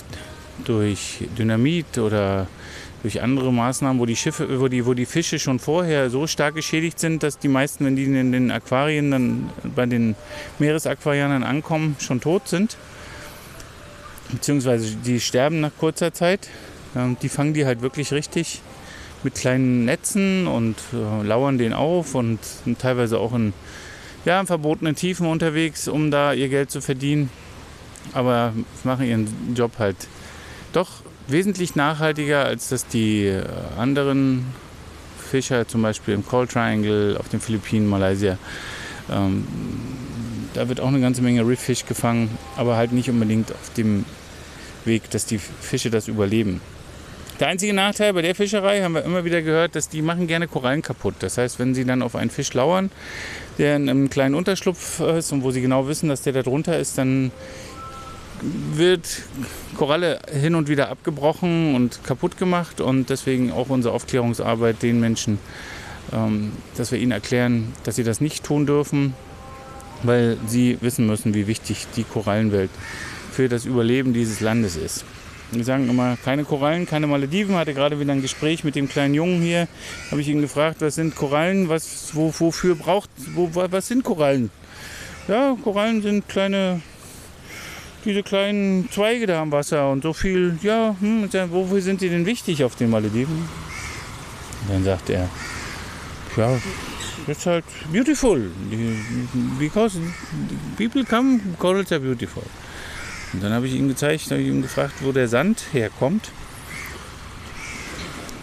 durch 0.64 1.20
Dynamit 1.38 1.98
oder 1.98 2.48
durch 3.06 3.22
andere 3.22 3.54
Maßnahmen, 3.54 4.02
wo 4.02 4.08
die 4.08 4.16
Schiffe, 4.16 4.60
wo 4.60 4.68
die, 4.68 4.84
wo 4.88 4.96
die 4.96 5.06
Fische 5.06 5.38
schon 5.38 5.60
vorher 5.60 6.10
so 6.10 6.26
stark 6.26 6.56
geschädigt 6.56 7.00
sind, 7.00 7.22
dass 7.22 7.38
die 7.38 7.48
meisten, 7.48 7.86
wenn 7.86 7.96
die 7.96 8.06
in 8.06 8.32
den 8.32 8.50
Aquarien 8.50 9.12
dann 9.12 9.52
bei 9.76 9.86
den 9.86 10.16
Meeresaquarianern 10.58 11.44
ankommen, 11.44 11.98
schon 12.00 12.20
tot 12.20 12.48
sind. 12.48 12.78
Beziehungsweise 14.32 14.96
die 14.96 15.20
sterben 15.20 15.62
nach 15.62 15.70
kurzer 15.78 16.14
Zeit. 16.14 16.50
Die 17.22 17.30
fangen 17.30 17.54
die 17.54 17.68
halt 17.68 17.84
wirklich 17.84 18.12
richtig 18.12 18.64
mit 19.22 19.36
kleinen 19.36 19.86
Netzen 19.86 20.48
und 20.48 20.76
äh, 20.92 21.24
lauern 21.24 21.60
den 21.60 21.74
auf 21.74 22.16
und 22.16 22.40
sind 22.44 22.80
teilweise 22.80 23.20
auch 23.20 23.36
in, 23.36 23.54
ja, 24.26 24.42
in 24.42 24.48
verbotenen 24.48 24.96
Tiefen 24.96 25.28
unterwegs, 25.28 25.88
um 25.88 26.10
da 26.10 26.34
ihr 26.34 26.50
Geld 26.50 26.72
zu 26.72 26.82
verdienen. 26.82 27.30
Aber 28.14 28.54
machen 28.84 29.06
ihren 29.06 29.54
Job 29.56 29.74
halt 29.78 30.08
doch 30.74 31.04
wesentlich 31.28 31.76
nachhaltiger, 31.76 32.46
als 32.46 32.70
dass 32.70 32.88
die 32.88 33.26
äh, 33.26 33.44
anderen 33.78 34.46
Fischer, 35.18 35.68
zum 35.68 35.82
Beispiel 35.82 36.14
im 36.14 36.26
Cold 36.26 36.52
Triangle, 36.52 37.18
auf 37.20 37.30
den 37.30 37.40
Philippinen, 37.40 37.88
Malaysia, 37.88 38.38
ähm, 39.12 39.46
da 40.54 40.70
wird 40.70 40.80
auch 40.80 40.88
eine 40.88 41.02
ganze 41.02 41.22
Menge 41.22 41.46
Reeffish 41.46 41.86
gefangen, 41.86 42.38
aber 42.56 42.78
halt 42.78 42.94
nicht 42.94 43.10
unbedingt 43.10 43.52
auf 43.52 43.74
dem 43.76 44.06
Weg, 44.86 45.10
dass 45.10 45.26
die 45.26 45.38
Fische 45.38 45.90
das 45.90 46.08
überleben. 46.08 46.62
Der 47.40 47.50
einzige 47.50 47.74
Nachteil 47.74 48.14
bei 48.14 48.22
der 48.22 48.34
Fischerei 48.34 48.82
haben 48.82 48.94
wir 48.94 49.04
immer 49.04 49.26
wieder 49.26 49.42
gehört, 49.42 49.76
dass 49.76 49.90
die 49.90 50.02
machen 50.02 50.26
gerne 50.26 50.48
Korallen 50.48 50.82
kaputt. 50.82 51.16
Das 51.20 51.38
heißt, 51.38 51.60
wenn 51.60 51.76
sie 51.76 51.84
dann 51.84 52.02
auf 52.02 52.16
einen 52.16 52.30
Fisch 52.30 52.54
lauern, 52.54 52.92
der 53.58 53.76
in 53.76 53.90
einem 53.90 54.10
kleinen 54.10 54.36
Unterschlupf 54.36 55.02
ist 55.02 55.34
und 55.34 55.44
wo 55.44 55.52
sie 55.52 55.60
genau 55.60 55.90
wissen, 55.90 56.08
dass 56.08 56.22
der 56.22 56.32
da 56.32 56.44
drunter 56.44 56.80
ist, 56.80 56.98
dann 56.98 57.32
wird 58.42 59.24
Koralle 59.78 60.20
hin 60.32 60.56
und 60.56 60.68
wieder 60.68 60.90
abgebrochen 60.90 61.76
und 61.76 62.04
kaputt 62.04 62.38
gemacht 62.38 62.82
und 62.82 63.10
deswegen 63.10 63.52
auch 63.52 63.70
unsere 63.70 63.94
Aufklärungsarbeit 63.94 64.82
den 64.84 65.00
Menschen, 65.00 65.40
ähm, 66.14 66.52
dass 66.78 66.92
wir 66.92 67.00
ihnen 67.00 67.12
erklären, 67.12 67.74
dass 67.84 67.96
sie 67.96 68.04
das 68.04 68.22
nicht 68.22 68.44
tun 68.44 68.66
dürfen, 68.66 69.14
weil 70.04 70.38
sie 70.48 70.78
wissen 70.82 71.08
müssen, 71.08 71.34
wie 71.34 71.48
wichtig 71.48 71.88
die 71.96 72.04
Korallenwelt 72.04 72.70
für 73.32 73.50
das 73.50 73.66
Überleben 73.66 74.14
dieses 74.14 74.40
Landes 74.40 74.76
ist. 74.76 75.06
Wir 75.52 75.64
sagen 75.64 75.90
immer, 75.90 76.18
keine 76.24 76.44
Korallen, 76.44 76.86
keine 76.86 77.08
Malediven. 77.08 77.54
Ich 77.54 77.60
hatte 77.60 77.74
gerade 77.74 78.00
wieder 78.00 78.12
ein 78.12 78.22
Gespräch 78.22 78.64
mit 78.64 78.76
dem 78.76 78.90
kleinen 78.90 79.14
Jungen 79.14 79.42
hier. 79.42 79.68
Habe 80.10 80.22
ich 80.22 80.28
ihn 80.28 80.42
gefragt, 80.42 80.78
was 80.80 80.96
sind 80.96 81.16
Korallen? 81.16 81.70
Was, 81.70 82.10
wo, 82.14 82.34
wofür 82.38 82.76
braucht, 82.76 83.10
wo, 83.36 83.50
was 83.54 83.88
sind 83.88 84.04
Korallen? 84.04 84.50
Ja, 85.28 85.56
Korallen 85.64 86.02
sind 86.02 86.28
kleine 86.28 86.82
diese 88.06 88.24
kleinen 88.24 88.90
Zweige 88.92 89.26
da 89.28 89.42
am 89.42 89.52
Wasser 89.52 89.92
und 89.92 90.04
so 90.04 90.14
viel, 90.14 90.58
ja, 90.62 90.96
hm, 91.00 91.30
wofür 91.52 91.82
sind 91.82 92.02
die 92.02 92.10
denn 92.10 92.26
wichtig 92.26 92.64
auf 92.64 92.76
den 92.76 92.92
Malediven? 92.92 93.50
Und 94.62 94.74
dann 94.74 94.84
sagt 94.84 95.10
er, 95.10 95.30
ja, 96.38 96.60
das 97.28 97.38
ist 97.40 97.46
halt 97.48 97.66
beautiful, 97.92 98.52
because 99.60 100.00
people 100.78 101.04
come, 101.04 101.40
corals 101.58 101.92
are 101.92 102.00
beautiful. 102.00 102.44
Und 103.34 103.44
dann 103.44 103.52
habe 103.52 103.68
ich 103.68 103.74
ihm 103.74 103.88
gezeigt, 103.88 104.30
habe 104.32 104.42
ich 104.42 104.62
gefragt, 104.62 104.94
wo 105.02 105.12
der 105.12 105.28
Sand 105.28 105.66
herkommt. 105.74 106.32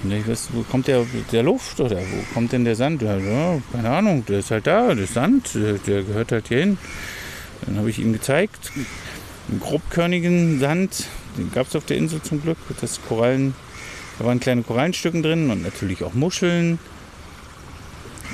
Und 0.03 0.11
ich 0.11 0.27
weiß, 0.27 0.49
wo 0.53 0.63
kommt 0.63 0.89
der, 0.89 1.07
der 1.31 1.45
Luft 1.45 1.79
oder 1.81 1.97
wo 1.97 2.35
kommt 2.35 2.53
denn 2.53 2.65
der 2.65 2.75
Sand? 2.75 3.03
Ja, 3.03 3.17
keine 3.73 3.91
Ahnung, 3.91 4.27
der 4.27 4.41
ist 4.41 4.51
halt 4.51 4.67
da, 4.67 4.93
der 4.95 5.07
Sand, 5.07 5.51
der 5.55 6.03
gehört 6.03 6.33
halt 6.33 6.49
hier 6.49 6.59
hin. 6.59 6.79
Dann 7.65 7.79
habe 7.79 7.89
ich 7.91 8.01
ihm 8.01 8.13
gezeigt, 8.13 8.73
grobkörnigen 9.61 10.61
Sand. 10.61 11.07
Den 11.37 11.51
gab 11.53 11.67
es 11.67 11.77
auf 11.77 11.85
der 11.85 11.97
Insel 11.97 12.23
zum 12.23 12.43
Glück. 12.43 12.59
Das 12.81 13.01
Korallen, 13.09 13.55
da 14.19 14.25
waren 14.25 14.41
kleine 14.41 14.63
Korallenstücken 14.63 15.23
drin 15.23 15.51
und 15.51 15.63
natürlich 15.63 16.05
auch 16.05 16.15
Muscheln 16.15 16.79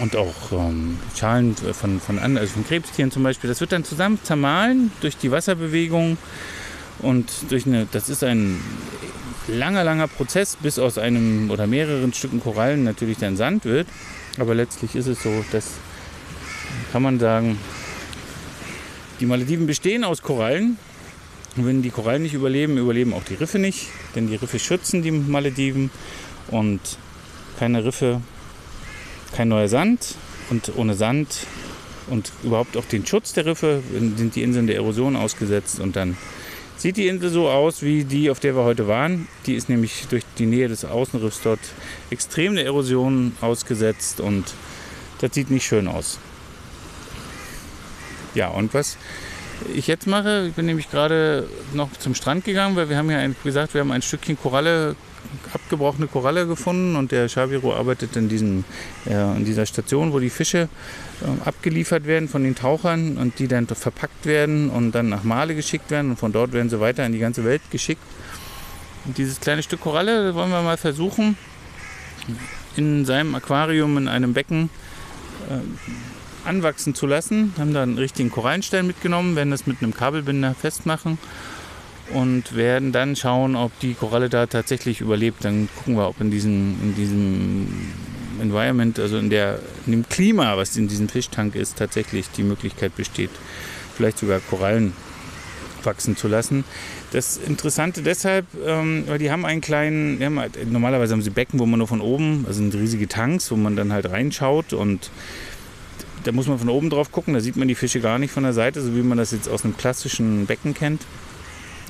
und 0.00 0.16
auch 0.16 0.52
ähm, 0.52 0.98
Schalen 1.16 1.56
von, 1.56 2.00
von, 2.00 2.18
also 2.18 2.52
von 2.52 2.66
Krebstieren 2.66 3.10
zum 3.10 3.22
Beispiel. 3.22 3.48
Das 3.48 3.60
wird 3.60 3.72
dann 3.72 3.84
zusammen 3.84 4.18
zermahlen 4.22 4.92
durch 5.00 5.16
die 5.16 5.30
Wasserbewegung 5.30 6.18
und 7.00 7.30
durch 7.50 7.66
eine, 7.66 7.86
das 7.90 8.08
ist 8.08 8.24
ein 8.24 8.60
langer, 9.48 9.84
langer 9.84 10.08
Prozess, 10.08 10.56
bis 10.60 10.78
aus 10.78 10.98
einem 10.98 11.50
oder 11.50 11.66
mehreren 11.66 12.12
Stücken 12.12 12.40
Korallen 12.40 12.84
natürlich 12.84 13.18
dann 13.18 13.36
Sand 13.36 13.64
wird. 13.64 13.86
Aber 14.38 14.54
letztlich 14.54 14.94
ist 14.94 15.06
es 15.06 15.22
so, 15.22 15.44
dass 15.52 15.72
kann 16.92 17.02
man 17.02 17.18
sagen, 17.18 17.58
die 19.20 19.26
Malediven 19.26 19.66
bestehen 19.66 20.04
aus 20.04 20.22
Korallen 20.22 20.78
und 21.58 21.66
wenn 21.66 21.82
die 21.82 21.90
Korallen 21.90 22.22
nicht 22.22 22.34
überleben, 22.34 22.78
überleben 22.78 23.12
auch 23.12 23.24
die 23.24 23.34
Riffe 23.34 23.58
nicht, 23.58 23.88
denn 24.14 24.28
die 24.28 24.36
Riffe 24.36 24.60
schützen 24.60 25.02
die 25.02 25.10
Malediven 25.10 25.90
und 26.48 26.80
keine 27.58 27.84
Riffe, 27.84 28.22
kein 29.34 29.48
neuer 29.48 29.66
Sand 29.66 30.14
und 30.50 30.70
ohne 30.76 30.94
Sand 30.94 31.46
und 32.06 32.30
überhaupt 32.44 32.76
auch 32.76 32.84
den 32.84 33.04
Schutz 33.04 33.32
der 33.32 33.44
Riffe 33.44 33.82
sind 33.90 34.36
die 34.36 34.42
Inseln 34.44 34.68
der 34.68 34.76
Erosion 34.76 35.16
ausgesetzt 35.16 35.80
und 35.80 35.96
dann 35.96 36.16
sieht 36.76 36.96
die 36.96 37.08
Insel 37.08 37.28
so 37.30 37.48
aus 37.48 37.82
wie 37.82 38.04
die, 38.04 38.30
auf 38.30 38.38
der 38.38 38.54
wir 38.54 38.62
heute 38.62 38.86
waren. 38.86 39.26
Die 39.46 39.54
ist 39.54 39.68
nämlich 39.68 40.06
durch 40.08 40.22
die 40.38 40.46
Nähe 40.46 40.68
des 40.68 40.84
Außenriffs 40.84 41.40
dort 41.42 41.60
extrem 42.10 42.54
der 42.54 42.66
Erosion 42.66 43.32
ausgesetzt 43.40 44.20
und 44.20 44.44
das 45.20 45.34
sieht 45.34 45.50
nicht 45.50 45.66
schön 45.66 45.88
aus. 45.88 46.20
Ja, 48.36 48.46
und 48.48 48.74
was 48.74 48.96
ich 49.74 49.86
jetzt 49.86 50.06
mache. 50.06 50.46
Ich 50.48 50.54
bin 50.54 50.66
nämlich 50.66 50.90
gerade 50.90 51.48
noch 51.72 51.90
zum 51.98 52.14
Strand 52.14 52.44
gegangen, 52.44 52.76
weil 52.76 52.88
wir 52.88 52.96
haben 52.96 53.10
ja, 53.10 53.18
ein, 53.18 53.34
wie 53.42 53.48
gesagt, 53.48 53.74
wir 53.74 53.80
haben 53.80 53.92
ein 53.92 54.02
Stückchen 54.02 54.38
Koralle, 54.40 54.96
abgebrochene 55.52 56.06
Koralle 56.06 56.46
gefunden 56.46 56.96
und 56.96 57.12
der 57.12 57.28
Shabiro 57.28 57.74
arbeitet 57.74 58.16
in, 58.16 58.28
diesem, 58.28 58.64
äh, 59.06 59.36
in 59.36 59.44
dieser 59.44 59.66
Station, 59.66 60.12
wo 60.12 60.20
die 60.20 60.30
Fische 60.30 60.68
äh, 61.20 61.48
abgeliefert 61.48 62.06
werden 62.06 62.28
von 62.28 62.44
den 62.44 62.54
Tauchern 62.54 63.16
und 63.18 63.38
die 63.38 63.48
dann 63.48 63.66
verpackt 63.66 64.26
werden 64.26 64.70
und 64.70 64.92
dann 64.92 65.08
nach 65.08 65.24
Male 65.24 65.54
geschickt 65.54 65.90
werden 65.90 66.10
und 66.10 66.18
von 66.18 66.32
dort 66.32 66.52
werden 66.52 66.70
sie 66.70 66.80
weiter 66.80 67.04
in 67.04 67.12
die 67.12 67.18
ganze 67.18 67.44
Welt 67.44 67.62
geschickt. 67.70 68.02
Und 69.04 69.18
dieses 69.18 69.40
kleine 69.40 69.62
Stück 69.62 69.80
Koralle 69.80 70.34
wollen 70.34 70.50
wir 70.50 70.62
mal 70.62 70.76
versuchen, 70.76 71.36
in 72.76 73.04
seinem 73.04 73.34
Aquarium, 73.34 73.96
in 73.98 74.08
einem 74.08 74.34
Becken, 74.34 74.70
äh, 75.48 75.60
anwachsen 76.48 76.94
zu 76.94 77.06
lassen. 77.06 77.54
Haben 77.58 77.74
da 77.74 77.82
einen 77.82 77.98
richtigen 77.98 78.30
Korallenstein 78.30 78.86
mitgenommen, 78.86 79.36
werden 79.36 79.50
das 79.50 79.66
mit 79.66 79.82
einem 79.82 79.94
Kabelbinder 79.94 80.54
festmachen 80.54 81.18
und 82.12 82.56
werden 82.56 82.92
dann 82.92 83.16
schauen, 83.16 83.54
ob 83.54 83.78
die 83.80 83.94
Koralle 83.94 84.28
da 84.28 84.46
tatsächlich 84.46 85.00
überlebt. 85.00 85.44
Dann 85.44 85.68
gucken 85.76 85.96
wir, 85.96 86.08
ob 86.08 86.20
in 86.20 86.30
diesem, 86.30 86.76
in 86.82 86.94
diesem 86.94 87.68
Environment, 88.40 88.98
also 88.98 89.18
in, 89.18 89.30
der, 89.30 89.58
in 89.86 89.92
dem 89.92 90.08
Klima, 90.08 90.56
was 90.56 90.76
in 90.76 90.88
diesem 90.88 91.08
Fischtank 91.08 91.54
ist, 91.54 91.76
tatsächlich 91.76 92.30
die 92.30 92.42
Möglichkeit 92.42 92.96
besteht, 92.96 93.30
vielleicht 93.94 94.18
sogar 94.18 94.40
Korallen 94.40 94.92
wachsen 95.82 96.16
zu 96.16 96.28
lassen. 96.28 96.64
Das 97.12 97.36
Interessante 97.36 98.02
deshalb, 98.02 98.46
ähm, 98.66 99.04
weil 99.06 99.18
die 99.18 99.30
haben 99.30 99.44
einen 99.44 99.60
kleinen, 99.60 100.22
haben 100.22 100.38
halt, 100.38 100.70
normalerweise 100.70 101.14
haben 101.14 101.22
sie 101.22 101.30
Becken, 101.30 101.58
wo 101.58 101.66
man 101.66 101.78
nur 101.78 101.88
von 101.88 102.00
oben, 102.00 102.44
also 102.46 102.60
sind 102.60 102.74
riesige 102.74 103.08
Tanks, 103.08 103.50
wo 103.50 103.56
man 103.56 103.76
dann 103.76 103.92
halt 103.92 104.10
reinschaut 104.10 104.72
und 104.72 105.10
da 106.28 106.32
muss 106.32 106.46
man 106.46 106.58
von 106.58 106.68
oben 106.68 106.90
drauf 106.90 107.10
gucken, 107.10 107.32
da 107.32 107.40
sieht 107.40 107.56
man 107.56 107.68
die 107.68 107.74
Fische 107.74 108.00
gar 108.00 108.18
nicht 108.18 108.32
von 108.32 108.42
der 108.42 108.52
Seite, 108.52 108.82
so 108.82 108.94
wie 108.94 109.00
man 109.00 109.16
das 109.16 109.30
jetzt 109.30 109.48
aus 109.48 109.64
einem 109.64 109.78
klassischen 109.78 110.44
Becken 110.44 110.74
kennt. 110.74 111.00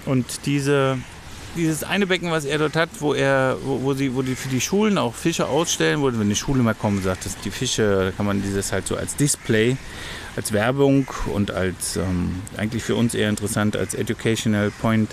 Und 0.07 0.47
diese 0.47 0.97
dieses 1.57 1.83
eine 1.83 2.07
Becken, 2.07 2.31
was 2.31 2.45
er 2.45 2.59
dort 2.59 2.77
hat, 2.77 2.89
wo 3.01 3.15
er, 3.15 3.57
wo, 3.65 3.83
wo 3.83 3.95
sie, 3.95 4.15
wo 4.15 4.23
die 4.23 4.37
für 4.37 4.49
die 4.49 4.61
Schulen 4.61 4.97
auch 4.97 5.13
Fische 5.13 5.49
ausstellen, 5.49 6.01
wo 6.03 6.13
wenn 6.17 6.29
die 6.29 6.37
Schule 6.37 6.63
mal 6.63 6.75
kommen, 6.75 7.03
sagt, 7.03 7.27
dass 7.27 7.37
die 7.41 7.51
Fische, 7.51 8.05
da 8.05 8.11
kann 8.13 8.27
man 8.27 8.41
dieses 8.41 8.71
halt 8.71 8.87
so 8.87 8.95
als 8.95 9.17
Display, 9.17 9.77
als 10.37 10.53
Werbung 10.53 11.09
und 11.35 11.51
als 11.51 11.97
ähm, 11.97 12.37
eigentlich 12.57 12.85
für 12.85 12.95
uns 12.95 13.15
eher 13.17 13.29
interessant 13.29 13.77
als 13.77 13.95
Educational 13.95 14.71
Point 14.71 15.11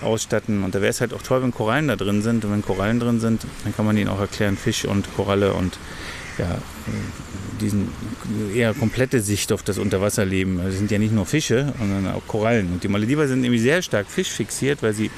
ausstatten. 0.00 0.64
Und 0.64 0.74
da 0.74 0.80
wäre 0.80 0.90
es 0.90 1.02
halt 1.02 1.12
auch 1.12 1.20
toll, 1.20 1.42
wenn 1.42 1.52
Korallen 1.52 1.88
da 1.88 1.96
drin 1.96 2.22
sind. 2.22 2.46
Und 2.46 2.52
wenn 2.52 2.62
Korallen 2.62 2.98
drin 2.98 3.20
sind, 3.20 3.44
dann 3.64 3.76
kann 3.76 3.84
man 3.84 3.98
ihnen 3.98 4.08
auch 4.08 4.20
erklären, 4.20 4.56
Fisch 4.56 4.86
und 4.86 5.14
Koralle 5.14 5.52
und 5.52 5.76
ja, 6.38 6.58
diesen 7.60 7.88
eher 8.54 8.74
komplette 8.74 9.20
Sicht 9.20 9.52
auf 9.52 9.62
das 9.62 9.78
Unterwasserleben. 9.78 10.58
Also 10.58 10.70
es 10.70 10.78
sind 10.78 10.90
ja 10.90 10.98
nicht 10.98 11.12
nur 11.12 11.26
Fische, 11.26 11.72
sondern 11.78 12.08
auch 12.08 12.26
Korallen. 12.26 12.72
Und 12.72 12.82
die 12.82 12.88
Malediver 12.88 13.28
sind 13.28 13.40
nämlich 13.40 13.62
sehr 13.62 13.82
stark 13.82 14.06
fischfixiert, 14.08 14.82
weil 14.82 14.94
sie 14.94 15.10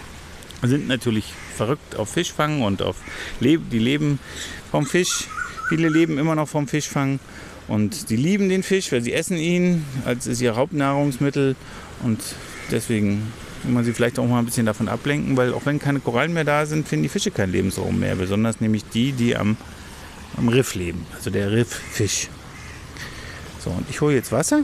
sind 0.63 0.89
natürlich 0.89 1.33
verrückt 1.57 1.97
auf 1.97 2.11
Fischfang 2.11 2.63
und 2.63 2.83
auf 2.83 2.97
Leben. 3.41 3.69
Die 3.71 3.79
leben 3.79 4.19
vom 4.71 4.87
Fisch. 4.87 5.29
Viele 5.69 5.89
leben 5.89 6.19
immer 6.19 6.35
noch 6.35 6.49
vom 6.49 6.69
Fischfang. 6.69 7.21
Und 7.67 7.95
sie 8.09 8.17
lieben 8.17 8.49
den 8.49 8.63
Fisch, 8.63 8.93
weil 8.93 9.03
sie 9.03 9.13
essen 9.13 9.39
ihn 9.39 9.85
als 10.05 10.27
ist 10.27 10.41
ihr 10.41 10.57
Hauptnahrungsmittel. 10.57 11.57
Und 12.03 12.21
deswegen 12.71 13.33
will 13.63 13.73
man 13.73 13.85
sie 13.85 13.93
vielleicht 13.93 14.19
auch 14.19 14.27
mal 14.27 14.39
ein 14.39 14.45
bisschen 14.45 14.67
davon 14.67 14.89
ablenken, 14.89 15.37
weil 15.37 15.53
auch 15.55 15.65
wenn 15.65 15.79
keine 15.79 16.01
Korallen 16.01 16.35
mehr 16.35 16.45
da 16.45 16.67
sind, 16.67 16.87
finden 16.87 17.05
die 17.05 17.09
Fische 17.09 17.31
keinen 17.31 17.53
Lebensraum 17.53 17.99
mehr. 17.99 18.17
Besonders 18.17 18.61
nämlich 18.61 18.85
die, 18.93 19.13
die 19.13 19.37
am, 19.37 19.57
am 20.37 20.49
Riff 20.49 20.75
leben. 20.75 21.07
Also 21.15 21.31
der 21.31 21.51
Rifffisch. 21.53 22.29
So, 23.63 23.71
und 23.71 23.89
ich 23.89 24.01
hole 24.01 24.15
jetzt 24.15 24.33
Wasser 24.33 24.63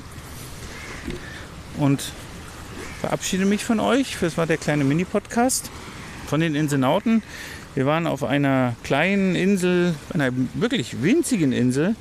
und 1.79 2.13
verabschiede 3.01 3.47
mich 3.47 3.65
von 3.65 3.81
euch. 3.81 4.17
Das 4.21 4.37
war 4.37 4.47
der 4.47 4.59
kleine 4.59 4.85
Mini-Podcast 4.85 5.71
von 6.27 6.41
den 6.41 6.55
Inselnauten. 6.55 7.23
Wir 7.75 7.87
waren 7.87 8.07
auf 8.07 8.25
einer 8.25 8.75
kleinen 8.83 9.35
Insel, 9.37 9.95
einer 10.13 10.31
wirklich 10.55 11.03
winzigen 11.03 11.53
Insel 11.53 11.95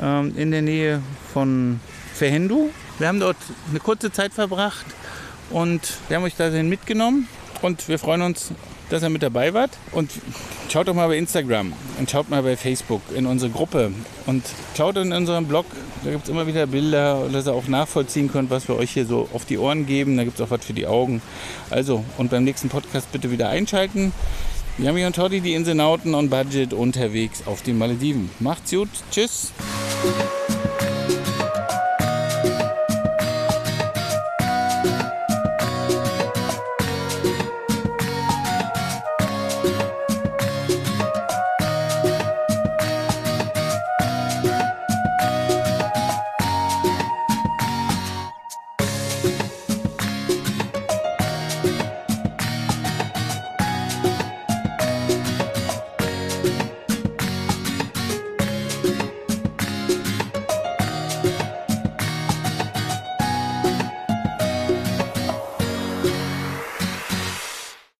ähm, 0.00 0.32
in 0.36 0.50
der 0.50 0.62
Nähe 0.62 1.02
von 1.32 1.80
Verhendu. 2.14 2.70
Wir 2.98 3.08
haben 3.08 3.20
dort 3.20 3.36
eine 3.68 3.80
kurze 3.80 4.12
Zeit 4.12 4.32
verbracht 4.32 4.86
und 5.50 5.80
wir 6.08 6.16
haben 6.16 6.24
euch 6.24 6.36
dahin 6.36 6.68
mitgenommen 6.68 7.28
und 7.60 7.88
wir 7.88 7.98
freuen 7.98 8.22
uns, 8.22 8.52
dass 8.90 9.02
ihr 9.02 9.08
mit 9.08 9.22
dabei 9.22 9.54
wart. 9.54 9.70
Und 9.92 10.10
schaut 10.68 10.88
doch 10.88 10.94
mal 10.94 11.08
bei 11.08 11.16
Instagram 11.16 11.72
und 11.98 12.10
schaut 12.10 12.28
mal 12.28 12.42
bei 12.42 12.56
Facebook 12.56 13.00
in 13.14 13.26
unsere 13.26 13.50
Gruppe 13.50 13.92
und 14.26 14.44
schaut 14.76 14.96
in 14.96 15.12
unserem 15.12 15.46
Blog. 15.46 15.66
Da 16.04 16.10
gibt 16.10 16.24
es 16.24 16.30
immer 16.30 16.46
wieder 16.46 16.66
Bilder, 16.66 17.28
dass 17.32 17.46
ihr 17.46 17.52
auch 17.52 17.68
nachvollziehen 17.68 18.30
könnt, 18.30 18.50
was 18.50 18.68
wir 18.68 18.76
euch 18.76 18.90
hier 18.90 19.06
so 19.06 19.28
auf 19.32 19.44
die 19.44 19.58
Ohren 19.58 19.86
geben. 19.86 20.16
Da 20.16 20.24
gibt 20.24 20.38
es 20.38 20.46
auch 20.46 20.50
was 20.50 20.64
für 20.64 20.72
die 20.72 20.86
Augen. 20.86 21.22
Also, 21.70 22.04
und 22.18 22.30
beim 22.30 22.44
nächsten 22.44 22.68
Podcast 22.68 23.10
bitte 23.12 23.30
wieder 23.30 23.48
einschalten. 23.48 24.12
Yami 24.78 25.04
und 25.04 25.14
Toddy, 25.14 25.40
die 25.40 25.54
Inselnauten 25.54 26.14
on 26.14 26.30
Budget 26.30 26.72
unterwegs 26.72 27.42
auf 27.46 27.62
den 27.62 27.76
Malediven. 27.76 28.30
Macht's 28.38 28.70
gut. 28.70 28.88
Tschüss. 29.10 29.52